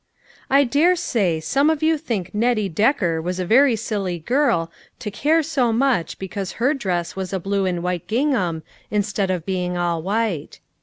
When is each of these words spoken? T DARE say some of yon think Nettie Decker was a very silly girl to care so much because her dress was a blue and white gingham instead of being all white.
T 0.51 0.65
DARE 0.65 0.95
say 0.95 1.39
some 1.39 1.69
of 1.69 1.83
yon 1.83 1.95
think 1.99 2.33
Nettie 2.33 2.69
Decker 2.69 3.21
was 3.21 3.37
a 3.39 3.45
very 3.45 3.75
silly 3.75 4.17
girl 4.17 4.71
to 4.97 5.11
care 5.11 5.43
so 5.43 5.71
much 5.71 6.17
because 6.17 6.53
her 6.53 6.73
dress 6.73 7.15
was 7.15 7.31
a 7.31 7.39
blue 7.39 7.67
and 7.67 7.83
white 7.83 8.07
gingham 8.07 8.63
instead 8.89 9.29
of 9.29 9.45
being 9.45 9.77
all 9.77 10.01
white. 10.01 10.59